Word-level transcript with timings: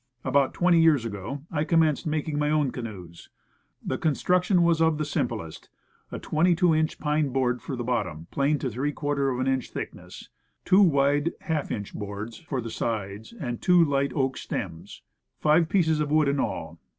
About 0.25 0.55
twenty 0.55 0.81
years 0.81 1.05
ago 1.05 1.43
I 1.51 1.63
commenced 1.63 2.07
making 2.07 2.39
my 2.39 2.49
own 2.49 2.71
canoes. 2.71 3.29
The 3.85 3.99
construction 3.99 4.63
was 4.63 4.81
of 4.81 4.97
the 4.97 5.05
simplest; 5.05 5.69
a 6.11 6.17
22 6.17 6.73
inch 6.73 6.97
pine 6.97 7.29
board 7.29 7.61
for 7.61 7.75
the 7.75 7.83
bottom, 7.83 8.25
planed 8.31 8.61
to 8.61 8.71
% 8.71 8.71
of 8.83 9.39
an 9.39 9.45
inch 9.45 9.69
thickness; 9.69 10.29
two 10.65 10.81
wide 10.81 11.33
^2 11.43 11.69
inch 11.69 11.93
boards 11.93 12.39
for 12.39 12.61
the 12.61 12.71
sides, 12.71 13.31
and 13.31 13.61
two 13.61 13.85
light 13.85 14.11
oak 14.15 14.37
stems; 14.37 15.03
five 15.39 15.69
pieces 15.69 15.99
of 15.99 16.09
wood 16.09 16.27
in 16.27 16.39
all. 16.39 16.79